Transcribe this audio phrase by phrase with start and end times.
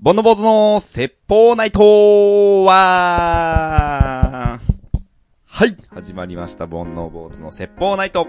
[0.00, 4.60] ボンノボーズの説法ナイトは、
[5.44, 6.68] はい、始まりました。
[6.68, 8.28] ボンノボーズの説法ナイト。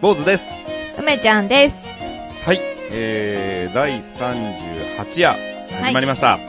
[0.00, 0.44] 坊主です。
[1.00, 1.82] 梅ちゃんです。
[2.44, 2.60] はい、
[2.92, 5.34] えー、第38夜、
[5.82, 6.38] 始まりました。
[6.38, 6.40] は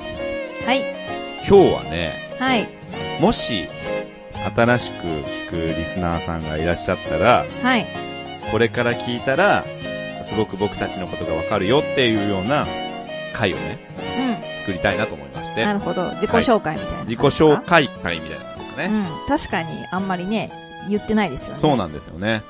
[0.72, 0.82] い。
[1.50, 2.70] 今日はね、はい。
[3.20, 3.68] もし、
[4.56, 7.88] 新しく聞くリスナーさんがいらっしゃったら、はい。
[8.52, 9.66] これから聞いたら、
[10.22, 12.68] すごく僕たちのことがわかるよっていうような
[13.34, 13.80] 回をね、
[14.20, 14.23] う
[14.64, 15.56] 作りたいなと思いましん。
[15.56, 16.10] てな、るほど。
[16.14, 17.62] 自己紹介みたいな、自己紹。
[17.66, 18.86] 介会みたいなことですね。
[18.86, 19.28] うん。
[19.28, 20.52] 確かに、あんまりね、
[20.90, 21.60] 言ってないですよね。
[21.60, 22.42] そうなんですよね。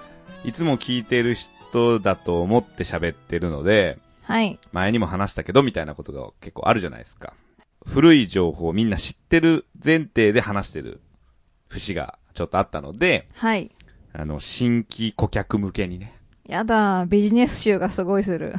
[0.46, 4.60] いつも聞いてる人だと思って喋ってるので、はい。
[4.72, 7.34] 前にも話したけどみたいなことが結構あるじゃないですか。
[7.86, 11.02] 古い情報をみんな知ってる前提で話してる
[11.68, 13.72] 節がちょっとあったので、はい。
[14.14, 16.14] あの、新規顧客向けにね。
[16.48, 18.54] やだ、ビジネス集がすごいする。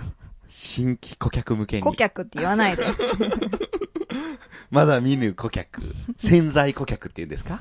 [0.57, 1.83] 新規顧客向けに。
[1.83, 2.85] 顧客って言わないで。
[4.71, 5.83] まだ見ぬ顧客、
[6.19, 7.59] 潜在顧客っていうんですか？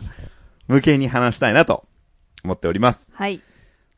[0.68, 1.88] 向けに話したいなと
[2.44, 3.12] 思っております。
[3.16, 3.42] はい。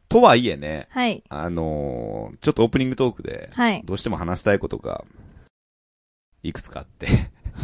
[0.07, 1.23] とはいえね、はい。
[1.27, 3.81] あのーちょっとオープニングトークで、はい。
[3.83, 5.03] どうしても話したいことが、
[6.41, 7.07] いくつかあって、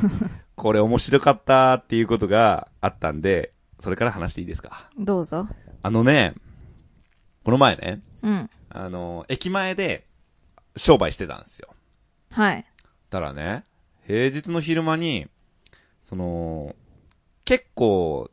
[0.56, 4.89] これ面白かったっていうことがあったんで、それから話していいですか？
[5.00, 5.47] どうぞ。
[5.81, 6.34] あのね、
[7.45, 8.50] この前ね、うん。
[8.67, 10.06] あのー駅前で
[10.75, 11.73] 商売してたんですよ。
[12.31, 12.66] はい。
[13.09, 13.64] たらね、
[14.08, 15.28] 平日の昼間に、
[16.03, 16.75] その、
[17.45, 18.30] 結構、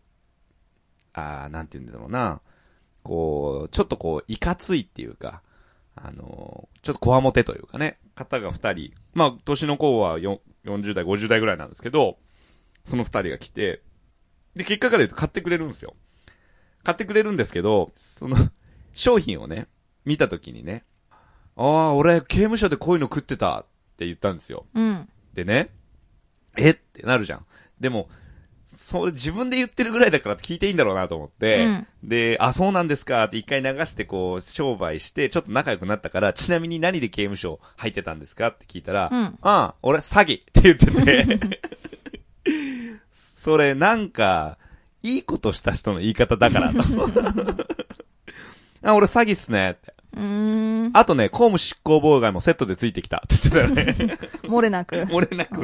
[1.12, 2.40] あーなんて言うんだろうな、
[3.02, 5.42] こう、ちょっとこう、いかついっていうか、
[6.00, 12.18] あのちょっとこわもてというかね、方が二人、まあ、年の子はよ40代、50代ぐらいなんですけど、
[12.84, 13.82] その二人が来て、
[14.54, 15.94] で、結果から言うと買ってくれるんですよ。
[16.84, 18.36] 買ってくれるんですけど、その、
[18.94, 19.66] 商品をね、
[20.04, 20.84] 見たときにね、
[21.58, 23.64] ああ、俺、刑務所でこういうの食ってたっ
[23.98, 24.66] て言ったんですよ。
[24.74, 25.08] うん。
[25.34, 25.70] でね、
[26.56, 26.74] えっ？
[26.74, 27.42] てなるじゃん。
[27.80, 28.08] でも、
[28.68, 41.40] それ自分で言ってるぐらいだから聞いていいんだろうなと思って、うんで、あ、そうなんですかって一回流してこう、商売して、ちょっと仲良くなったから、ちなみに何で刑務所入ってたんですかって聞いたら、うんああ、俺詐欺って言ってて、
[43.10, 44.58] それなんか、
[45.02, 46.78] いいことした人の言い方だからと。
[48.82, 49.94] あ、俺詐欺っすねって。
[50.14, 50.90] うーん。
[50.94, 54.18] あとね、公務執行妨害もセットでついてきたって言ってたよね。
[54.48, 54.96] 漏れなく。
[54.96, 55.60] う漏れなく。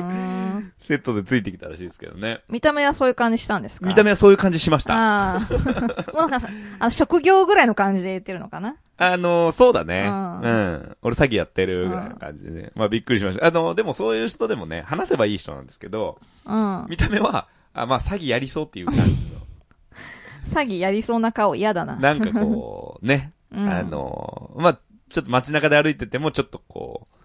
[0.86, 2.40] セットでついてきたらしいですけどね。
[2.50, 3.86] 見た目はそういう感じしたんですか？
[3.88, 4.94] 見た目はそういう感じしました。
[4.94, 5.40] ああ。
[6.14, 8.76] もうなんかさ、あの、職業ぐらいの感じで言ってるのかな？
[8.96, 10.02] あのそうだね。
[10.06, 10.96] ううんん。
[11.02, 12.70] 俺詐欺やってるぐらいの感じでね。
[12.76, 13.46] まあびっくりしました。
[13.46, 16.86] あのでもそういう人でもね、話せばいい人なんですけど、うん。
[16.88, 19.02] 見た目は、あ、まあ詐欺やりそうっていう感じ
[20.46, 21.94] 詐欺やりそうな顔嫌だな。
[21.96, 22.00] の。
[22.00, 23.32] なんかこう、ね。
[23.54, 24.78] うんあのまあ
[25.10, 27.24] ちょっと街中で歩いてても、ちょっとこう、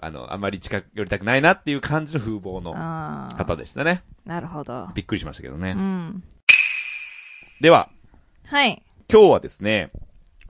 [0.00, 2.72] あの、あんまり近寄りたくないなっていう感じの風貌の。
[3.36, 4.02] 方でしたね。
[4.24, 4.88] なるほど。
[4.94, 5.74] びっくりしましたけどね。
[5.76, 6.24] うん。
[7.60, 7.90] では、
[8.46, 8.82] はい。
[9.10, 9.90] 今日はですね、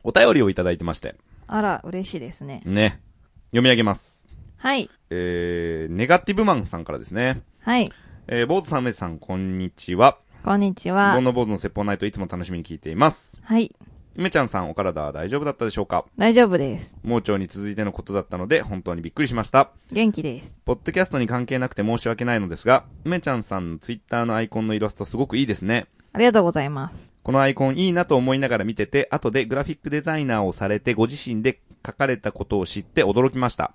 [0.03, 1.17] お便りをいただいてまして、
[1.47, 2.63] あら、嬉しいですね。
[2.65, 3.03] ね。
[3.51, 4.25] 読み上げます。
[4.57, 4.89] はい。
[5.11, 7.43] えー、ネガティブマンさんからですね。
[7.61, 7.93] はい。
[8.27, 10.17] えー、坊主さん、梅さん、こんにちは。
[10.43, 11.25] こんにちボはン。
[11.25, 13.41] ノ坊主の説法ナイトいつも楽しみに聞いています。
[13.45, 13.75] はい。
[14.17, 16.05] 梅ちゃんさん、お体は大丈夫だったでしょうか？
[16.17, 16.97] 大丈夫です。
[17.03, 19.71] 盲腸に続いてのことだったので、本当にびっくりしました。
[19.91, 20.57] 元気です。
[20.65, 25.87] ポッドキャストに関係なくて申し訳ないのですが、梅ちゃんさんのツイッターのアイコンのイラストすごくいいですね。
[26.13, 27.13] ありがとうございます。
[27.25, 33.75] このアイコンいいなと思いながら見てて、後でグラフィックデザイナーをされてご自身で書かれたことを知って驚きました。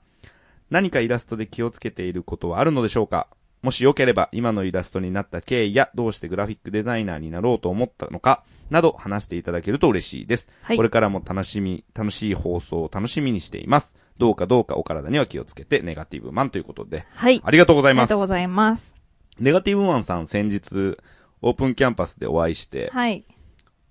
[0.70, 3.28] 何かイラストで気をつけていることはあるのでしょうか？
[3.62, 10.50] もしよければ今のイラストになった経緯やどうしてグラフィックデザイナーになろうと思ったのかなど話していただけると嬉しいです。
[10.62, 13.96] はいこれからも楽しみ、楽しい放送を楽しみにしています。
[14.18, 17.06] どうかどうかお体には気をつけてネガティブマンということで。
[17.14, 17.42] はい。
[17.44, 18.20] ありがとうございますありがとう。
[18.20, 18.96] ございます。
[19.40, 20.98] ネガティブマンさん先日
[21.42, 23.26] オープンキャンパスでお会いして、はい。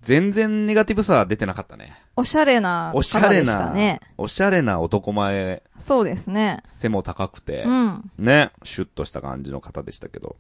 [0.02, 1.94] 全然ネガティブさは出てなかったね。
[2.16, 4.00] おしゃれなおしゃれ方でしたな、ね。
[4.16, 6.62] おしゃれな男前、そうですね。
[6.66, 8.10] 背も高くてう、ん。
[8.18, 10.36] ね、シュッとした感じの方でしたけど。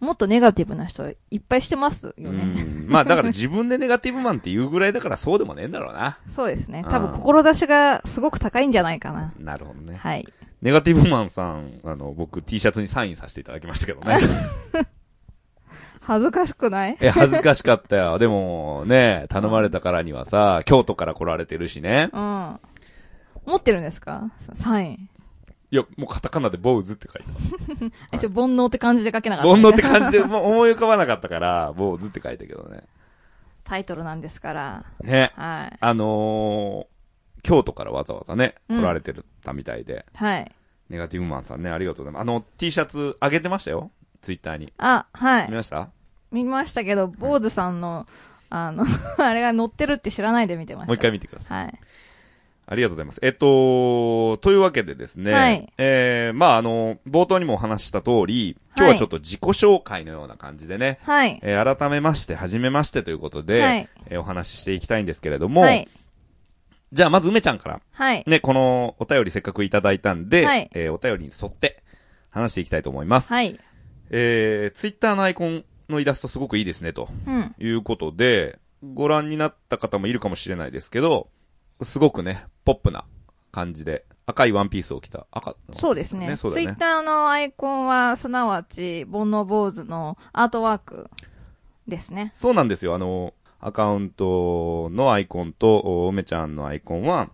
[0.00, 2.44] もっとネガティブな人いっぱいしてますうよね。
[2.44, 2.88] ん。
[2.88, 6.18] まあだから自分でネガティブマンって言うぐらいだからそうでもねえんだろうな。
[6.30, 6.82] そうですね。
[6.84, 9.32] うん多分、志がすごく高いんじゃないかな。
[9.38, 9.96] なるほどね。
[9.96, 10.26] はい。
[10.60, 14.18] ネガティブマンさん、あの、僕 T シャツにサインさせていただきましたけどね。
[16.06, 16.96] 恥ずかしくない？
[17.00, 18.18] え、恥ずかしかったよ。
[18.20, 22.10] でも、ね、頼まれたからにはさ、京都から来られてるしね。
[22.12, 22.60] うん。
[23.46, 24.30] 持ってるんですか？
[24.54, 25.08] サイン。
[25.70, 27.22] いや、もうカタカナでボウズって書い
[27.88, 29.48] て え、ちょ、煩悩って感じで書けなかた。
[29.50, 29.60] った。
[29.60, 32.82] 煩悩って感じで、もう思い浮かばなかったから、ボウズって書いたけどね。
[33.64, 34.84] タイトルなんですから。
[35.02, 35.32] ね。
[35.36, 35.76] はい。
[35.80, 39.12] あのー、京都からわざわざね、うん来られて
[39.42, 40.04] たみたいで。
[40.14, 40.52] はい。
[40.90, 42.22] ネガティブマンさんね、ありがとうございます。
[42.22, 43.90] あの、T シャツ上げてましたよ。
[44.24, 44.72] ツイッターに。
[44.78, 45.54] あ、はい見。
[45.56, 45.88] ました？
[46.32, 48.06] 見ましたけど、坊主さんの、
[48.50, 48.84] あの、
[49.18, 50.86] あれが載ってるって知らないで見てました。
[50.88, 51.64] もう一回見てください。
[51.66, 51.78] はい。
[52.66, 53.18] ありがとうございます。
[53.22, 61.38] えっと、というわけでですね、はいえー、まああの、冒頭にもお話しした通り、今日はちょっと自己紹介のような感じでね、はい。
[61.42, 65.86] えー改めまして、はじめましてということで、はいえーお話ししていきたいんですけれども、はい。
[66.92, 68.24] じゃあまず梅ちゃんから、はい。
[68.26, 71.82] ね、このお便りせっかくいただいたんで、はいえーお便りに沿って
[72.30, 73.28] 話していきたいと思います。
[73.30, 73.60] はい。
[74.16, 77.54] えー、ツイッターのアイコンのイラストすごくいいですね、とうん。
[77.58, 78.60] いうことで、
[78.94, 81.28] ご覧になった方もいるかもしれないですけど、
[81.82, 83.04] すごくね、ポップな
[83.50, 86.36] 感じで、赤いワンピースを着た、赤そうですね。
[86.36, 86.62] そうだね。
[86.62, 91.10] ツイッターのアイコンは、すなわち、煩悩坊主のアートワーク
[91.88, 92.30] ですね。
[92.34, 92.94] そうなんですよ。
[92.94, 97.30] あの、アカウントのアイコンと、お梅ちゃんのアイコンは、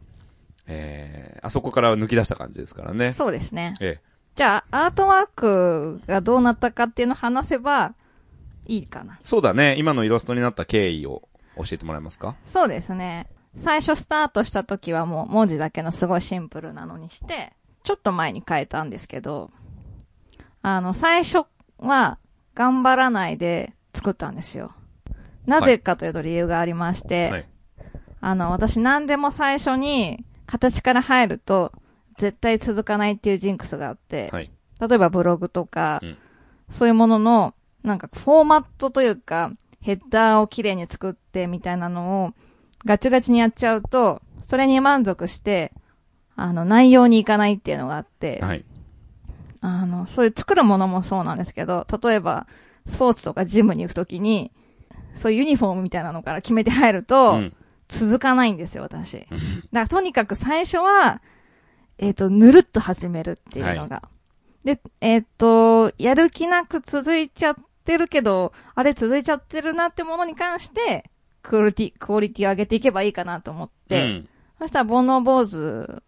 [0.66, 3.12] えー、あそこから抜き出した感じですからね。
[3.12, 3.74] そうですね。
[3.80, 4.09] ええ。
[4.36, 7.94] じゃあ、アートワークがどうなったかっていうのを話せば、
[8.66, 9.18] いいかな。
[9.22, 9.74] そうだね。
[9.78, 12.36] 今のイラストになった経緯を教えてもらえますか？
[12.46, 13.26] そうですね。
[13.56, 19.50] 最初スタートした時はもう文字だけのすごいシンプルなのにして、ちょっと前に変えたんですけど、
[20.62, 21.46] あの、最初
[21.78, 22.18] は
[22.54, 24.72] 頑張らないで作ったんですよ。
[25.46, 27.46] なぜかというと理由がありまして、はい。
[28.20, 31.72] あの、私何でも最初に形から入ると
[32.20, 34.50] 絶対続かないっていうジンクスがあって、はい。
[34.80, 36.16] 例えばブログとか、うん
[36.70, 42.32] そういうものの、なんかフォーマットというか、ヘッダーをきれいに作ってみたいなのを
[42.84, 45.72] ガチガチにやっちゃうと、それに満足して、
[46.36, 48.64] あの、内容にいかないっていうのがあって、はい。
[49.60, 52.46] あの、そういう作るものもそうなんですけど、例えば、
[52.86, 54.52] スポーツとかジムに行くときに、
[55.14, 57.54] そういうユニフォームみたいなのから決めて入ると、うん。
[57.88, 59.18] 続かないんですよ、私。
[59.18, 59.28] だか
[59.72, 61.20] らとにかく最初は、
[62.00, 64.02] えっ、と、ぬるっと始めるっていうのが。
[64.64, 71.10] で、えっ、と、やる気なく続いちゃってるけど、あれ続いちゃってるなってものに関して、
[71.42, 74.28] クオリティ、クオリティを上げていけばいいかなと思って、うん
[74.60, 76.02] そしたら煩悩坊主、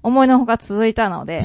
[0.00, 1.42] 思いのほか続いたので、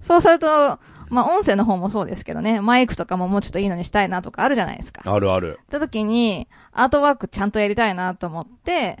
[0.00, 0.80] そうすると、
[1.10, 5.02] まあ、音声の方もそうですけどね、マイクとかももうちょっといいのにしたいなとかあるじゃないですか。
[5.04, 5.60] あるある。
[5.62, 8.98] った時に、アートワークちゃんとやりたいなと思って、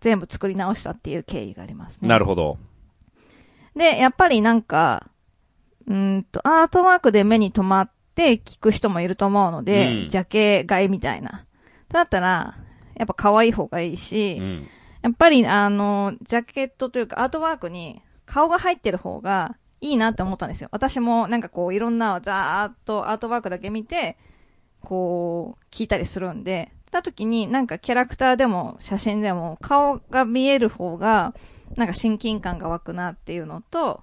[0.00, 2.08] 全部作り直したっていう経緯がありますね。
[2.08, 2.56] なるほど。
[3.76, 5.08] で、やっぱりなんか、
[5.86, 11.46] うーんと、アートワークで目に留まって聞く人もいると思うので、うんジャケ買いみたいな。
[11.88, 12.56] だったら、
[12.96, 14.66] やっぱ可愛い方がいいし、うん。
[15.02, 20.68] やっぱりあの、ジャケットというかアートワークに顔が入ってる方がいいなって思ったんですよ。
[20.72, 24.18] 私もなんかこういろんなざーっとアートワークだけ見て、
[24.80, 31.34] こう、聞いたりするんで、た時になんかキャラクターでも写真でも顔が見える方が、
[31.76, 34.02] なんか親近感が湧くなっていうのと、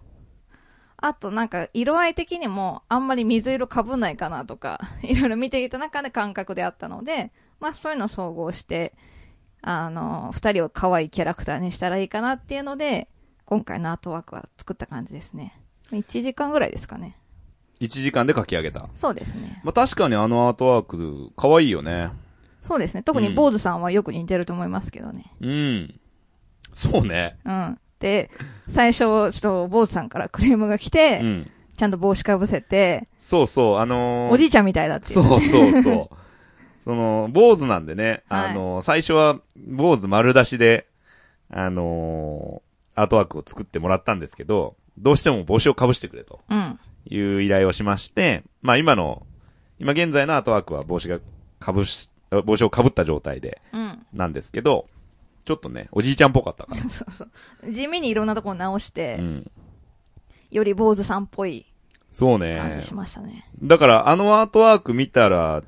[0.98, 8.94] あとなんか色合い的にもあんまり水色被んないかなとか、 いろいろ見ていた中で感覚であったので、まあそういうのを総合して、
[9.62, 13.10] あの、二人を可愛いキャラクターにしたらいいかなっていうので、
[13.46, 15.60] 今回のアートワークは作った感じですね。
[15.92, 17.18] 1時間ぐらいですかね。
[17.80, 18.88] 1時間で書き上げた。
[18.96, 19.62] そうですね。
[19.64, 22.10] まあ、確かにあのアートワーク、可愛いよね。
[22.62, 23.04] そうですね。
[23.04, 25.32] 特に坊主さんはよく似てると思いますけどね。
[25.40, 26.00] うん。
[26.78, 27.38] そうね。
[27.46, 27.80] うん。
[28.00, 28.30] で、
[28.70, 31.52] 最初、ちょっと坊主さんからクレームが来て、うん。
[31.76, 35.14] ちゃんと帽子かぶせて、そうそう、あのー、おじいちゃんみたいだっていう。
[35.14, 36.16] そうそうそう。
[36.80, 40.88] その、坊主なんでね、はいあのー、最初は坊主丸出しで、
[41.52, 46.80] あのー、アートワークを作ってもらったんですけど、どうしても帽子をかぶしてくれとうん。
[47.10, 49.26] いう依頼をしまして、まあ今の、
[49.80, 51.20] 今現在のアートワークは帽子が
[51.60, 52.10] かぶし、
[52.46, 54.06] 帽子をかぶった状態で、うん。
[54.14, 54.88] なんですけど、
[55.48, 56.82] ちょっとね、おじいちゃんっぽかったから。
[56.90, 57.72] そうそう。
[57.72, 59.52] 地味にいろんなところ直してう、ん。
[60.52, 61.66] より坊主さんっぽい
[62.12, 62.40] そう感
[62.72, 62.88] ねじ。
[62.88, 63.48] しましたね。
[63.64, 65.64] だから、あのアートワーク見たら、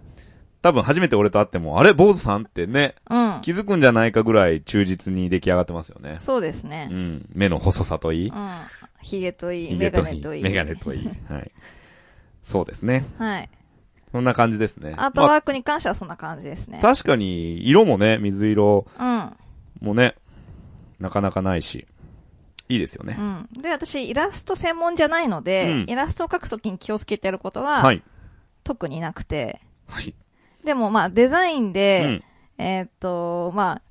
[0.62, 3.40] 多分初めて俺と会っても、あれ坊主さんってね、うん。
[3.42, 6.18] 気づくんじゃないかぐらい忠実に出来上がってますよね。
[6.20, 6.94] そうですねう。
[6.94, 7.26] ん。
[7.34, 8.30] 目の細さといい。
[8.30, 8.50] うん。
[9.02, 9.90] ヒゲといい、ヒメ。
[9.92, 10.44] ガネといい。
[10.44, 11.08] メガネといい。
[11.32, 11.52] はい。
[12.44, 13.06] そうですね。
[13.18, 13.50] はい。
[14.12, 14.96] そんな感じですね。
[14.98, 16.80] アートワークに関してはそんな感じですね。
[16.82, 19.32] まあ確かに、色もね、水色うん。
[19.82, 20.16] もね、
[21.00, 21.88] なかなかないし、
[22.68, 23.16] いいですよね。
[23.18, 23.62] うん。
[23.62, 28.04] で、私、イラスト専門じゃないので、うんイラストを描くときに気をつけてることは、はい。
[28.64, 30.14] 特になくて、はい。
[30.64, 32.24] でもまあ、デザインうで、ん。
[32.62, 33.90] えーっと、まあ、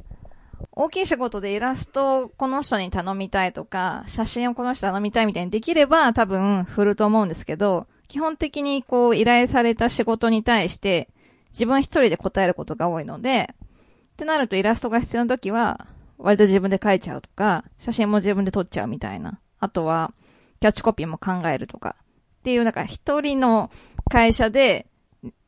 [0.72, 11.08] 大きい仕事でイラストをこの人に頼みたいとか、写真をこの人に頼みたいみたいにできれば多分振ると思うんですけど、基本的にこう依頼された仕事に対して
[11.50, 13.54] 自分一人で答えることが多いので、
[14.18, 15.86] ってなるとイラストが必要な時は
[16.18, 19.38] 割と自分で描いちゃうとか、写真も自分で撮っちゃうみたいな。
[19.60, 20.12] あとは
[20.58, 21.94] キャッチコピーも考えるとか。
[22.40, 23.70] っていう、なんか一人の
[24.10, 24.86] 会社で、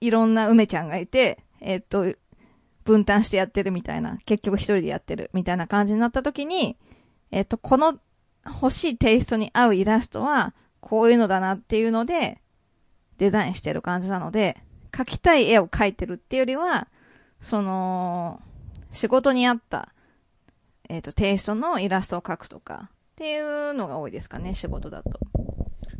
[0.00, 2.14] いろんな梅ちゃんがいて、えっと、
[2.84, 6.76] 分担してやってるみたいな、結局一人でやってるみたいな感じになった時に、
[7.32, 7.98] えっと、この
[8.46, 12.40] 欲しいテイストに合うイラストは、こういうのだなっていうので、
[13.18, 14.56] デザインしてる感じなので、
[14.92, 16.86] 描きたい絵を描いてるっていうよりは、
[17.40, 18.40] その、
[18.92, 19.92] 仕事に合った、
[20.88, 25.20] えっ、と、テイストのイラストを描くとか、っていうのが多いですかね、仕事だと。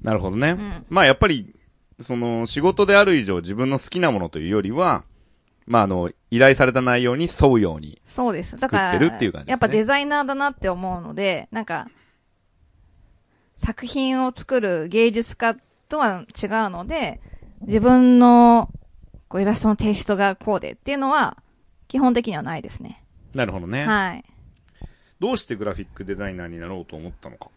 [0.02, 0.52] なるほどね。
[0.52, 1.54] んまあやっぱり、
[2.00, 5.04] その、仕事である以上自分の好きなものというよりは、
[5.66, 8.00] まああの、依頼された内容に沿うように。
[8.04, 8.56] そうです。
[8.56, 8.94] だから、
[9.46, 11.88] やっぱデザイナーだなって思うので、なんか、
[13.58, 15.54] 作品を作る芸術家
[15.88, 17.20] とは違うので、
[17.60, 18.70] 自分の
[19.28, 21.36] こうイラストのテイストがこうでっていうのは、
[21.90, 23.02] 基本的にはないですね。
[23.34, 23.84] なるほどね。
[23.84, 24.24] はい。
[25.18, 27.48] どうしてグラフィックデザイナーになろうと思ったのか？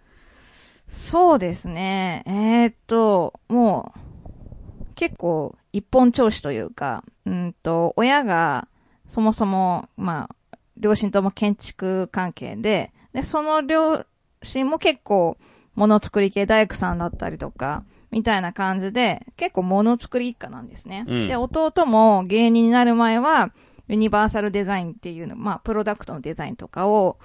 [0.90, 2.24] そうですね。
[2.26, 8.68] えーっと、もう、結構一本調子というか、うんと、親が
[9.08, 14.04] そもそも、まあ、両親とも建築関係で、で、その両
[14.42, 15.38] 親も結構、
[15.76, 21.06] ものづくり系大工さんだったりとか、みたいな感じで、結構ものづくり一家なんですね。
[21.08, 23.52] うんで、弟も芸人になる前は、
[23.88, 27.18] ユニバーサルデザインっていうの、まあ、プロダクトのデザインとかを、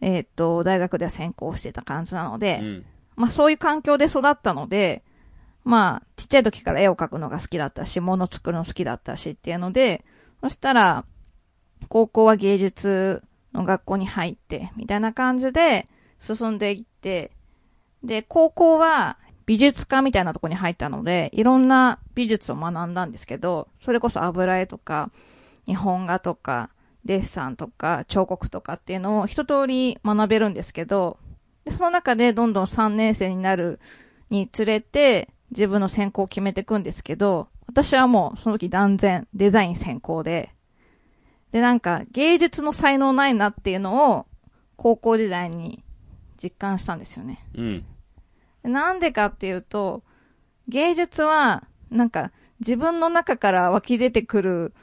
[0.00, 2.84] えーっと、大学では専攻してた感じなので、うん。
[3.16, 5.02] まあそういう環境で育ったので、
[5.64, 10.04] まあちっちゃい時から絵を描くのが好きだったし、物作るの好きだったしっていうので、
[10.40, 11.04] そしたら、
[11.88, 15.88] 高校は芸術の学校に入って、みたいな感じで
[16.20, 17.32] 進んでいって、
[18.04, 25.10] で、高校は美術科みたいなところに入ったので、いろんな美術を学んだんですけど、それこそ油絵とか、
[25.68, 26.70] 日本画とか、
[27.04, 31.18] デッサンとか、彫刻とかっていうのを一通り学べるんですけど、
[31.64, 33.78] で、その中でどんどん3年生になる
[34.30, 40.50] につれて、自分の専攻を決めていくんですけど、私はもうその時断然デザイン専攻で、
[41.52, 44.26] で、なんか芸術の才能ないなっていうのを
[44.76, 45.84] 高校時代に
[46.42, 47.44] 実感したんですよね。
[47.54, 47.84] うん。
[48.62, 50.02] でなんでかっていうと、
[50.66, 54.74] 芸術は、なんか自分の中から湧き出てくる、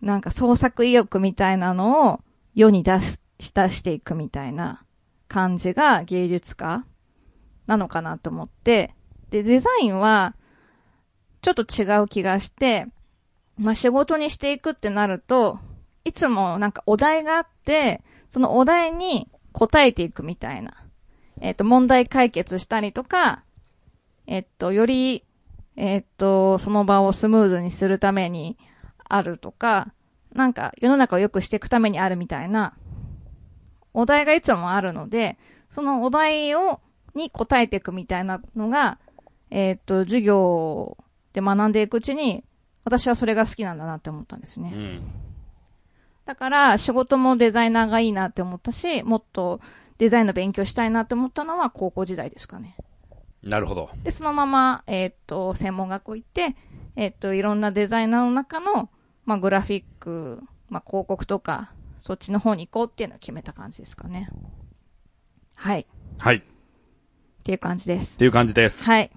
[0.00, 2.20] なんか創作意欲みたいなのを
[2.54, 4.84] 世に出し、出していくみたいな
[5.28, 6.84] 感じが芸術家
[7.66, 8.94] なのかなと思って、
[9.30, 10.34] で、デザインは、
[11.42, 12.86] ちょっと違う気がして、
[13.56, 15.58] まあ、仕事にしていくってなると、
[16.04, 20.74] いつもなんかお題があって、そのお題に答えていくみたいな。
[21.40, 23.44] えっ、と、問題解決したりとか、
[24.26, 25.24] えっ、と、より、
[25.76, 28.58] えっ、と、その場をスムーズにするために
[29.08, 29.92] あるとか、
[30.34, 32.74] なんか世の中を良くしていくためにあるみたいな、
[33.94, 35.38] お題がいつもあるので、
[35.70, 36.80] そのお題を、
[37.14, 38.98] に答えていくみたいなのが、
[39.50, 40.96] えっ、と、授業
[41.32, 42.44] で学んでいくうちに、
[42.84, 44.72] 私はそれが好きなんだなって思ったんですね。
[44.74, 45.10] うん。
[46.26, 49.60] だから、仕事もデザイナーがいいなって思ったし、もっと
[49.98, 52.76] デザインの勉強したいなって思ったのは高校時代ですかね。
[53.42, 53.90] なるほど。
[54.04, 56.56] で、そのまま、えーっと、専門学校行って、
[56.96, 58.90] えーっと、いろんなデザイナーの中の、
[59.28, 64.30] まあ、グラフィック、まあ、広告とか、そっちの方に行こうっていうのを決めた感じですかね。
[65.54, 65.80] はい。
[65.80, 65.86] っ
[66.18, 66.36] はい。
[66.36, 66.42] っ
[67.44, 68.16] ていう感じです。
[68.16, 68.82] ていう感じです。
[68.84, 69.10] はい。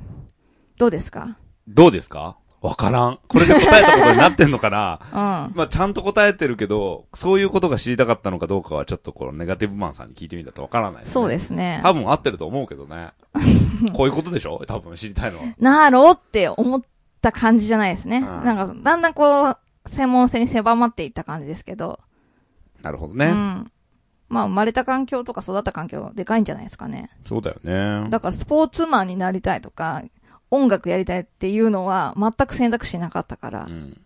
[0.78, 1.38] どうですか？
[1.66, 2.36] どうですか？
[2.60, 3.20] わからん。
[3.30, 5.00] これで答えたことになってんのかな？
[5.48, 5.56] うん。
[5.56, 11.06] まあ、ちゃんと答えてるけど、そういうことが知りたかったのかどうかは、ちょっとこのネガティブマンさんに聞いてみたとわからない、。
[11.06, 11.80] そうですすね。
[11.84, 13.12] 多分合ってると思うけどね。
[13.96, 14.62] こういうことでしょ？
[14.68, 15.46] 多分知りたいのは。
[15.58, 16.82] なろうって思っ
[17.22, 18.20] た感じじゃないですね。
[18.20, 22.00] んなんか、だんだんこう、専門性に狭まっていった感じですけど。
[22.82, 23.26] なるほどね。
[23.28, 23.72] うん。
[24.30, 27.10] まあ、生まれた環境とか育った環境、でかいんじゃないですかね。
[27.28, 28.10] そうだよね。
[28.10, 30.04] だから、スポーツマンになりたいとか、
[30.50, 33.98] 音楽やりたいっていうのは、全く選択肢なかったから、っうん。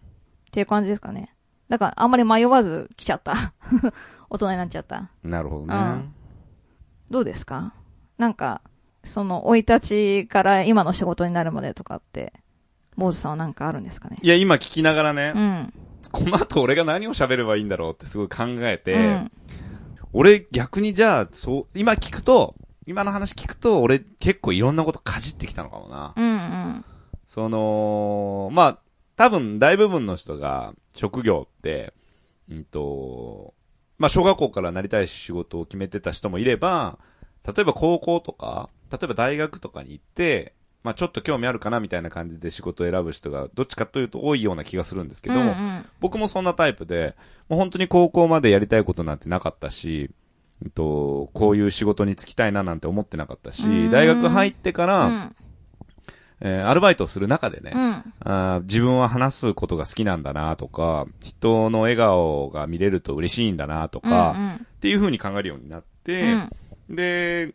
[0.52, 1.36] ていう感じですかね。
[1.70, 3.34] だから、あんまり迷わず来ちゃった。
[4.30, 5.10] 大人になっちゃった。
[5.24, 5.76] なるほどね。
[5.76, 6.14] うん
[7.12, 7.74] どうですか？
[8.18, 8.62] なんか、
[9.04, 9.80] その、生い立
[10.24, 12.34] ちから今の仕事になるまでとかって、
[12.98, 14.18] 坊主さんはなんかあるんですかね？
[14.22, 15.74] いや、今聞きながらね、うん。
[16.12, 19.32] この後俺が何を喋ればいいんだろうってすごい考えて、うん。
[20.14, 22.56] 俺逆にじゃあ、そう、今聞くと、
[22.88, 26.14] 今の話聞くと、俺結構いろんなことかじってきたのかもな。
[26.16, 26.86] うんうん。
[27.28, 28.80] その、まあ、
[29.18, 31.94] 多分大部分の人が職業って、
[32.50, 33.54] うんと、
[33.98, 36.98] まあ小学校からなりたい仕事を決めてた人もいれば、
[37.46, 40.55] 例えば高校とか、例えば大学とかに行って、
[40.86, 47.16] まあちょっと興味あるかなみたいな感じで仕事を選ぶ人がどっちかというと多いような気がするんですけど、うんうん僕もそんなタイプで、
[47.50, 50.12] もう本当に高校までやりたいことなんてなかったし、
[50.64, 55.36] うんと、こういう仕事に就きたいななんて思ってなかったし大学入ってかうら、ん。
[56.42, 57.82] えーアルバイトをする中でね、うん。
[58.20, 65.86] あー自分は話すことが好きなんだなとか、人の笑顔が見れると嬉しいんだなとか、っていう風に考えるようになっうん。
[66.04, 66.34] て、
[66.90, 66.96] うん。
[66.96, 67.54] で、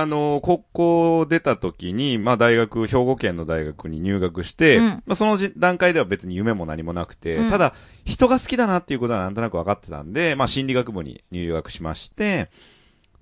[0.00, 7.74] あの、高校出た時に、まあ大学、兵庫県の大学に入学して、うんまあそのじ段階では別に夢も何もなくて、うんただ、
[8.04, 12.50] 人が好きだなっていうことはなんとなく分かってたんで、まあ心理学部に入学しまして、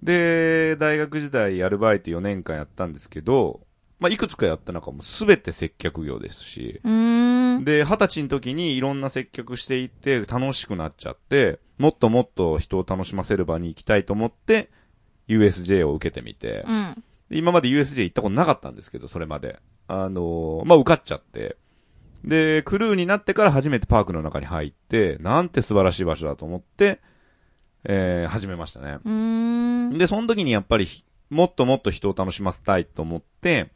[0.03, 3.61] で、大学時代アルバイト4年間やったんですけど、
[4.01, 6.81] まあいくつかやった中も全て接客業ですし。
[7.65, 14.71] で、二十歳の時にいろんな接客していって楽しくなっちゃって、もっともっと人を楽しませる場に行きたいと思って、
[15.29, 17.05] USJ を受けてみて、うん。
[17.31, 19.59] で今まで USJ 行ったことなかったんですけど、それまで。
[19.89, 21.57] あのーまあ、受かっちゃって。
[22.25, 27.01] で、クルーになってから初めてパークの中に入って、なんて素晴らしい場所だと思って、
[27.85, 28.99] えー、始めましたね。
[29.99, 33.71] で、その時にやっぱりひ、もっともっと人を楽しませたいと思って、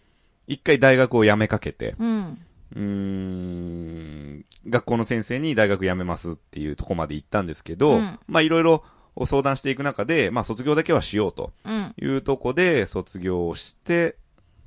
[0.46, 2.38] 一回大学を辞めかけて、うん。
[2.74, 8.84] うーん、学校の先生に大学辞めますっていうとこまで行ったんですけど、うんまあいろいろ
[9.24, 11.94] 相談していく中で、まあ卒業だけはしようとうん。
[12.00, 14.16] いうとこで卒業して、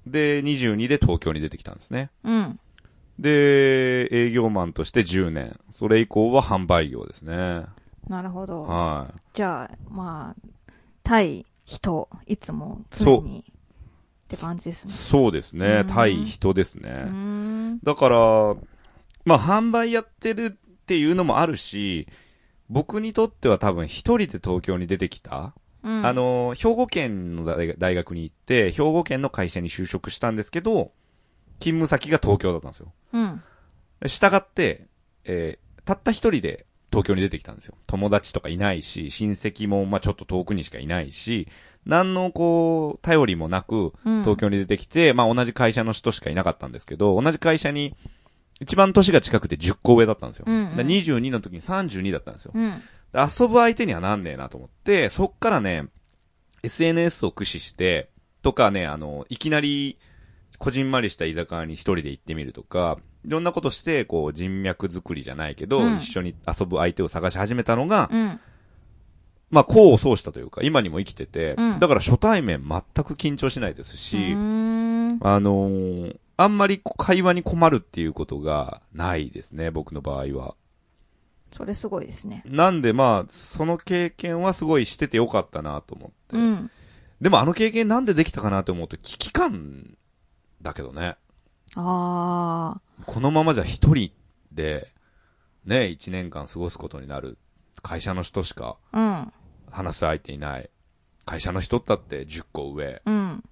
[0.08, 2.10] で、22で東京に出てきたんですね。
[2.24, 2.60] うん。
[3.20, 5.60] で、営業マンとして10年。
[5.72, 7.66] それ以降は販売業ですね。
[8.08, 8.64] なるほど。
[8.64, 9.20] はい。
[9.34, 10.42] じゃあ、まあ、
[11.04, 13.54] 対人、いつも常にっ
[14.28, 14.94] て感じですね。
[14.94, 15.84] そうですねう。
[15.84, 17.78] ん対人ですね。
[17.84, 18.18] だから、
[19.26, 22.08] まあ販売やってるっていうのもあるし、
[22.70, 25.54] 僕にとっては多分一人で東京に出てきた。
[25.84, 26.06] うん。
[26.06, 30.92] あ、の、兵庫県の大大学に行って、兵庫県の会社に就職したんですけど、
[31.60, 32.94] 勤務先が東京だったんですよ。
[33.14, 33.44] うん。
[34.08, 34.88] したがって、
[35.24, 37.74] えーたった一人で東京に出てきたんですよ。
[37.88, 41.48] 友達とかいないし、親戚もまあちょっと遠くにしかいないし、
[41.86, 44.22] 何のこう、頼りもなく、うん。
[44.22, 47.96] 東京に出てきて、まあ同じ会社の人しかいなかったんですけど、同じ会社に、
[48.60, 50.46] 一番年が近くて10個上だったんですよ。
[50.48, 52.52] うんうんだから22の時に32だったんですよ。
[52.54, 52.72] うん。
[52.72, 55.88] で遊ぶ相手にはなんねえなと思って、そっからね、
[56.64, 58.10] SNS を駆使して、
[58.42, 59.98] とかね、あの、いきなり、
[60.58, 68.40] こじんまりした居酒屋に一人で行ってみるとか、いろんなことして、こう、人脈作りじゃないけど、うん一緒に遊ぶ相手を探し始めたのが、うん。
[69.50, 74.18] まあ、功を奏したというか、今にも生きてて、うんだから初対面全く緊張しないですうし。
[74.18, 80.56] あのーあんまり会話に困るっていうことがないですね、僕の場合は。
[81.52, 82.44] それすごいですね。
[82.46, 86.38] なんでまあ、その経験はすごいしててよかったなと思って。
[86.38, 86.72] うん。
[87.20, 89.98] でもあの経験なんでできたかなと思うと危機感
[90.62, 91.18] だけどね。
[91.76, 94.14] あこのままじゃ一人
[94.54, 94.94] で、
[95.66, 97.38] ね、一年間過ごすことになる。
[97.82, 99.00] 会社の人しかあ。
[99.00, 99.34] うん。
[99.72, 100.70] 話す相手いない。
[101.26, 103.02] 会社の人だって10個上。
[103.06, 103.44] うん。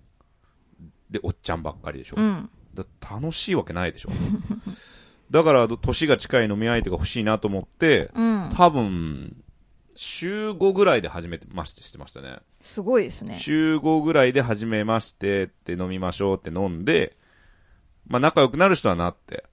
[1.10, 2.16] で、おっちゃんばっかりでしょ。
[2.18, 2.50] うん。
[2.84, 4.10] だ楽しいわけないでしょ。
[5.32, 8.50] だから、年が近い飲み相手が欲しいなと思って、うん。
[8.56, 9.36] 多分、
[9.96, 12.38] 週5ぐらいで始めてましてしてましたね。
[12.62, 13.36] すごいですね。
[13.36, 17.18] 週5ぐらいで始めましてって飲みましょうって飲んで、
[18.08, 19.44] まあ仲良くなる人はなって。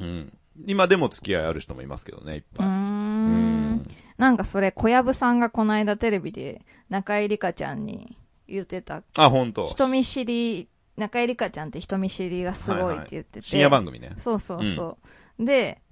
[0.00, 0.36] うん。
[0.66, 2.42] 今でも付き合いある人もいますけどね、いっ。
[2.54, 2.66] ぱい。
[2.66, 3.86] うんん。
[4.18, 8.16] なんかそれ、小籔さんがこの間テレビで中井里香ちゃんに
[8.48, 9.02] 言ってた。
[9.16, 9.66] あ、本当。
[9.66, 13.46] 人見知り、中井里香ちゃんって人見知りがすごいって言ってて。
[13.46, 14.12] 深夜番組ね。
[14.16, 14.98] そうそうそ
[15.38, 15.44] う。
[15.44, 15.82] で、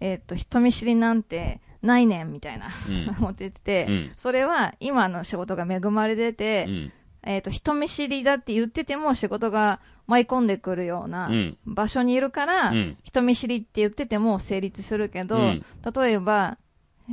[0.00, 3.16] えっと、人見知りなんてないねんみたいな、うん。
[3.18, 4.12] 思ってて、うん。
[4.16, 6.92] それは今の仕事が恵まれてて、うん。
[7.22, 11.58] えっと、人見知りだって言ってても仕事が舞い込んでくるようなうん。
[11.66, 12.96] 場所にいるから、うん。
[13.02, 16.58] 人見知りって言ってても成立するけど、うん例えば、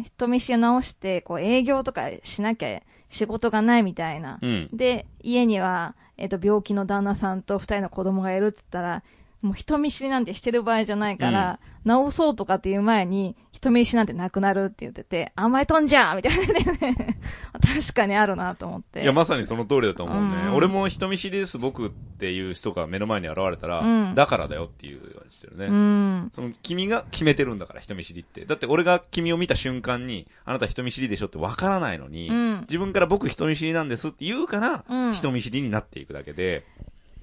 [0.04, 4.40] 人見知りを直して、こう営業とかしなきゃ仕事がないみたいな。
[4.42, 4.70] うん。
[4.74, 9.04] で、家には、えっ、と、病気の旦那さんと二人の子供がいるって言ったら、
[9.42, 17.20] もう人見知りなんてしてる場合じゃないから、直そうとかっていう前に、人見知りなんてなくなるって言ってて、甘えとんじゃーみたいなね。
[17.54, 19.04] 確かにあるなと思って。
[19.04, 20.44] いや、まさにその通りだと思うね。
[20.48, 25.66] うん俺も人見知りです、僕っていう人が目の前に現れたら、うんだからだよっていうようにしてるね。
[25.68, 26.32] うん。
[26.34, 28.46] その、君が決めてるんだから、人見知りって。
[28.46, 32.60] だって俺が君を見た瞬間に、あなた人見知りでしょってわからないのに、うん。
[32.62, 36.66] 自分から僕人見知りなんですって言うから、うん人見知りになっていくだけで、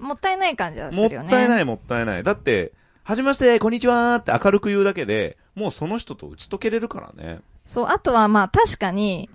[0.05, 1.29] もったいない感じはすもっるよね。
[1.29, 2.23] たいないもったいない。
[2.23, 2.71] だって、
[3.03, 7.39] はじめまして、こんにちはって明るく言うだけで、もうその人と打ち解けれるからね。
[7.65, 9.29] そう、あとはまあ確かに、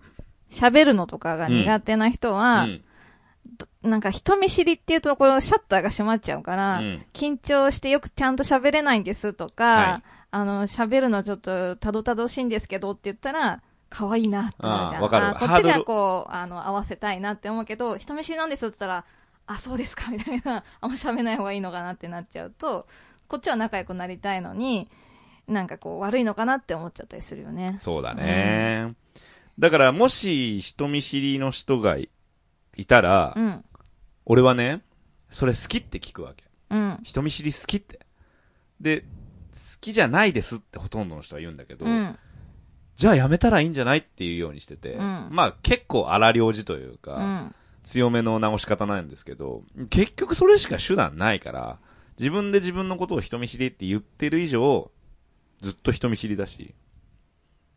[0.50, 2.80] 喋るのとかが苦手な人うは、ん。
[3.82, 10.02] なんか人見知りっていうところシャッターが閉まっちゃうから、うん緊張してよくちゃんと喋れないんですとか、はい
[10.32, 15.04] あの、喋るのちょっとたどたどしいんですけどって言ったら、可愛いなってなるじゃん。
[15.04, 19.04] ああーこっちがこう、あの、合わせたいなって思うけど、人見知りなんですって言ったら、
[19.52, 22.86] あ、そうですか、みたいな、 あんま喋らない方がいいのかなってなっちゃうと、
[23.26, 24.88] こっちは仲良くなりたいのに、
[25.48, 27.76] なんかこう、悪いのかなって思っちゃったりするよね。
[27.80, 28.94] そうだね。
[29.58, 32.08] だから、もし人見知りの人がい
[32.76, 33.64] いたら、うん。
[34.24, 34.82] 俺はね、
[35.28, 36.44] それ好きって聞くわけ。
[36.70, 37.00] うん。
[37.02, 37.98] 人見知り好きって。
[38.80, 39.06] で、好
[39.80, 42.16] きじゃないですってほとんどの人は言うんだけど、うん。
[42.94, 47.54] じゃあやめたらいいんじゃないっていうようにしてて、うんまあ結構荒領事というか、うん。
[47.82, 51.78] 強めの直し方なんですけど、結局それしか手段ないから、
[52.18, 54.90] 自分で自分のことを人見知りって言ってる以上、
[55.58, 56.74] ずっと人見知りだし。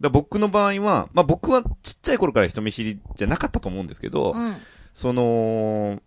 [0.01, 4.55] だ僕の場合は、まあ僕はちっちゃい頃から人見知りじゃなかったと思うんですけど、うん。
[4.93, 6.01] その、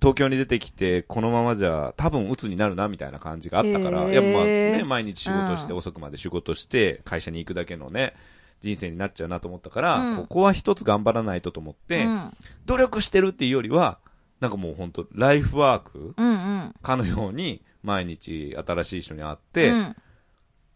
[0.00, 8.14] 東京に出てきて、このままじゃ多分鬱になるなみたいな感じがあったから、やっぱまあね、毎日仕事してうん遅くまで仕事して、会社に行くだけのね、
[8.60, 12.32] 人生になっちゃうなと思ったから、うんここは一つ頑張らないとと思って、うん。
[12.66, 13.98] 努力してるっていうよりは、
[14.40, 16.26] なんかもう本当ライフワークうん。
[16.26, 16.74] うん。
[16.82, 19.96] かのように、毎日新しい人に会って、うん。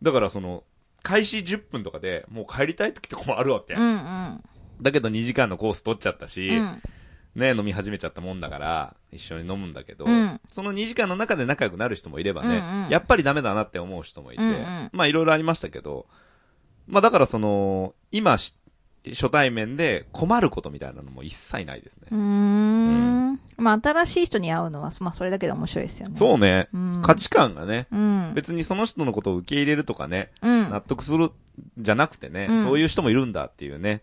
[0.02, 0.64] だからその、
[1.02, 3.74] 開始10分とかでもう帰りたい時とかもあるわけ。
[3.74, 3.82] うん。
[3.82, 4.44] うん。
[4.82, 6.82] だけど2時間のコース取っちゃったし、うん。
[7.34, 16.06] ね、飲み始めちゃったもんだから、一緒に飲むんだけど、うんその2時間の中で仲良くなる人もいればね、うんうんやっぱりダメだなって思う人もいて、うんうんまあいろいろありましたけど、
[16.86, 18.56] まあだからその、今し
[19.12, 22.06] 初対面で困ることみたいなのも一切ないですね。
[22.10, 23.40] うーん。
[23.58, 26.16] まあ、新しい人に会うのは、まあ、それだけで面白いですよね。
[26.16, 27.02] そうね、うん。
[27.02, 28.32] 価値観がね、うん。
[28.34, 30.70] 別にその人のことを受け入れるとかね、うん。
[30.70, 31.30] 納得する
[31.78, 34.02] じゃなくてね、うんそういう人もいるんだっていうね、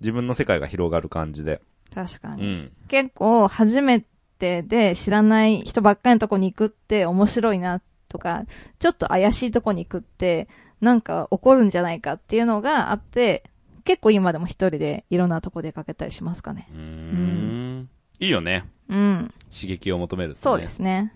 [0.00, 1.60] 自分の世界が広がる感じで。
[1.90, 2.46] う確かに。
[2.46, 2.72] ん。
[2.86, 4.04] 結構、初め
[4.38, 8.44] てで知らない人ばっかりのとこに行くって面白いなとか、
[8.78, 10.46] ちょっと怪しいとこに行くって、
[10.80, 13.44] なんか起こるんじゃないかっていうのがあって、
[13.84, 16.68] 結構今でも一人でいろんなとこ出かけたりしますかね。
[16.72, 17.88] うーん。
[18.20, 18.64] いいよね。
[18.88, 19.34] うん。
[19.52, 20.68] 刺激を求めるねそうで。
[20.68, 21.12] すね。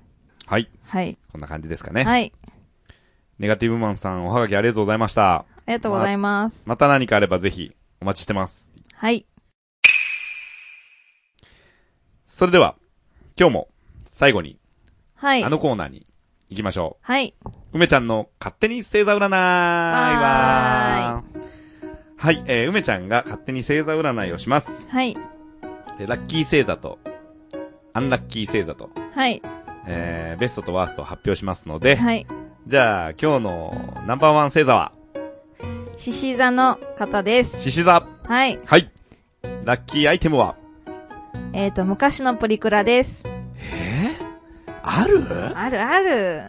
[0.47, 0.69] はい。
[0.85, 1.19] はい。
[1.33, 2.05] こんな感じですかね。
[2.05, 2.33] はい。
[3.39, 5.35] ネガティブマンさん、おはがきありがとうございました。
[5.35, 6.63] ありがとうございます。
[6.67, 8.73] また何かあればぜひ、お待ちしてます。
[8.95, 9.27] はい。
[12.27, 12.77] それでは、
[13.39, 13.69] 今日も、
[14.05, 14.59] 最後に、
[15.15, 15.51] はいあ。
[15.51, 16.07] のコーナーに
[16.53, 17.35] 行きましょはい。
[17.45, 17.51] う。
[17.73, 21.23] 梅ちゃんの勝手に星座占いは
[22.17, 24.87] はい、えー、梅ちゃんが勝手に星座占いをします。
[24.89, 25.17] はい。
[25.99, 26.99] でラッキー星座と、
[27.95, 29.43] アンラッキー星座と、はい。
[29.87, 32.27] えー、ベストとワーストを発表しますので、はい。
[32.67, 34.93] じゃあ、今日のナンバーワン星座は、
[35.97, 37.61] 獅子座の方です。
[37.61, 38.07] 獅子座。
[38.25, 38.59] はい。
[38.65, 38.91] はい。
[39.65, 40.57] ラッキーアイテムは、
[41.53, 43.27] えっ、と、昔のプリクラです。
[43.27, 44.02] えー、
[44.83, 45.57] ある？
[45.59, 46.43] あるある。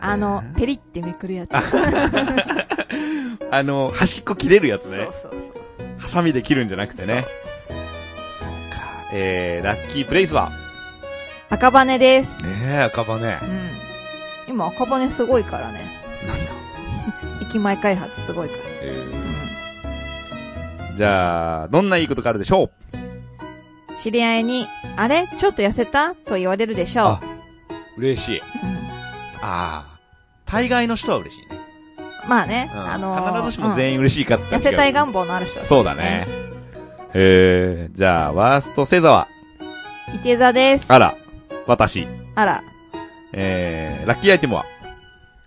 [0.00, 1.50] あの、ペリってめくるやつ。
[3.50, 5.08] あの、端っこ切れるやつそうね。
[5.12, 6.00] そうそう。
[6.00, 7.24] ハサミで切るんじゃなくてね。
[8.38, 8.84] そうか。
[9.12, 10.52] えー、ラッキープレイスは？
[11.50, 12.42] 赤羽です。
[12.42, 13.18] ねえ、赤羽。
[13.20, 13.70] 何うん。
[14.48, 15.80] 今赤羽すごいからね。
[16.26, 16.34] が
[17.46, 18.60] 駅前開発すごいから。
[18.82, 18.88] え
[20.90, 22.96] うー、じゃあ、どんないいことがあるでしょう？
[22.96, 23.00] ん。
[24.02, 24.66] 知り合いに、
[24.96, 25.28] あれ？
[25.38, 26.14] ちょっと痩せた？
[26.14, 27.20] と言われるでしょあ
[27.96, 28.38] 嬉しい。
[28.38, 28.42] う。
[28.42, 28.76] うん。
[29.42, 29.98] ああ。
[30.46, 31.60] 大概の人は嬉しいね。
[32.28, 36.26] まあね、うんあのー必ずしも全員嬉しいかって痩せたい願望のある人はそうだね。。
[37.12, 39.28] えー、じゃあ、ワースト星座は、
[40.14, 40.92] いて座です。
[40.92, 41.16] あら、
[41.66, 42.08] 私。
[42.34, 42.64] あら、
[43.32, 44.64] えー、ラッキーアイテムは？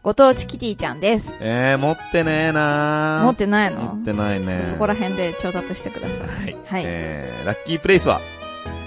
[0.04, 1.36] ご当地キティちゃんです。
[1.42, 3.82] えー、持ってねえなー持ってないの？
[3.96, 6.28] 持ってないねそこら辺で調達してください。
[6.28, 6.56] はい。
[6.66, 8.22] はいえー、ラッキープレイスは？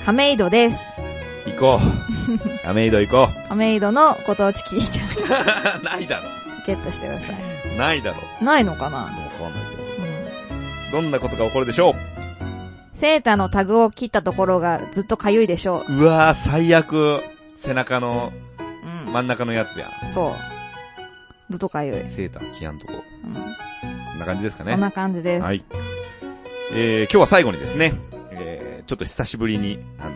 [0.06, 0.78] 亀戸です。
[1.46, 2.09] 行こう。
[2.64, 5.84] アメイド行こ亀戸のご当地キティちゃんう。
[5.84, 6.24] ないだろ。
[6.66, 7.78] ゲットしてください。
[7.78, 8.16] ないだろ。
[8.44, 8.98] ないのかな？
[8.98, 9.84] わかんないけど。
[9.84, 11.02] うん。
[11.02, 11.94] どんなことが起こるでしょ
[12.94, 17.22] セーターのタグを切ったところがずっと痒いでしょううわー、最悪。
[17.56, 19.06] 背中のう。
[19.06, 19.12] うん。
[19.12, 19.90] 真ん中のやつや。
[20.08, 20.32] そう。
[21.50, 22.10] ずっと痒い。
[22.14, 22.92] セーター、キアンとこ。
[23.24, 23.34] うん。
[23.34, 23.40] こ
[24.16, 24.72] んな感じですかね。
[24.72, 25.42] そんな感じです。
[25.42, 25.64] はい。
[26.72, 27.94] えー、今日は最後にですね、
[28.30, 30.09] えー、ちょっと久しぶりに、あの、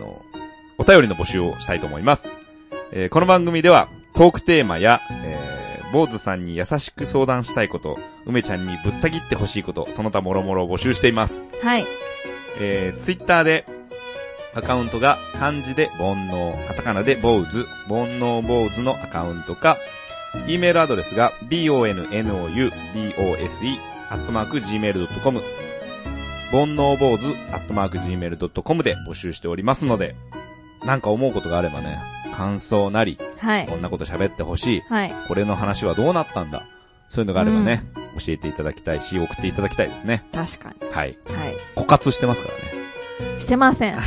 [0.85, 2.29] お便りの募集をしたいと思います。
[2.93, 11.39] えー、この番組では、トークテーマや、えー、坊主さんに優しく相談したいこと、梅ちゃんにぶった切ってほしいこと、その他諸々を募集しています。
[11.63, 11.87] はい。
[12.61, 13.65] えー、ツイッターで、
[14.55, 19.79] アカウントが漢字で煩悩、カタカナで坊主、煩悩坊主のアカウントか、
[20.47, 22.71] e メールアドレスが bonoubose、
[24.11, 25.41] アットマーク gmail.com、
[26.51, 30.15] 煩悩坊主、アットマーク gmail.com で募集しておりますので、
[30.85, 31.99] なんか思うことがあればね、
[32.35, 33.77] 感想なり、はいこ。
[33.77, 35.15] んなこと喋ってほしい、はい。
[35.29, 36.67] これの話はどうなったんだ、
[37.09, 37.85] そういうのがあればね、
[38.19, 40.25] 教えていただきたいし、送っていただきたいですね。
[40.33, 40.91] 確かに。
[40.91, 41.19] はい。
[41.27, 41.57] はい。
[41.77, 42.85] 枯渇してますからね。
[43.39, 43.99] してません。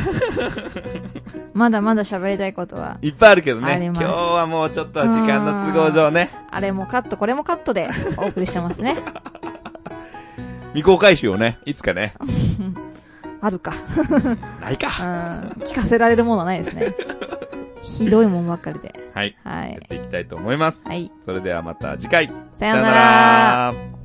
[1.54, 3.80] まだまだ喋りたいことは、いっぱいあるけどね。
[3.84, 8.98] 今日はもうちょっと時間の都合上ね、あれもカット、これもカットでお送りしてますね。
[10.74, 12.14] 未公開集をね、いつかね、
[13.42, 13.74] あるか。
[14.62, 14.88] ないか
[15.58, 15.64] うん。。
[15.64, 16.96] 聞かせられるものはないですね。
[17.82, 18.94] ひどいもんばっかりで。
[19.14, 19.36] はい。
[19.44, 19.72] はい。
[19.72, 20.88] やっていきたいと思います。
[20.88, 21.10] はい。
[21.26, 22.28] それではまた次回。
[22.58, 22.92] さようなら。
[22.92, 23.97] ら。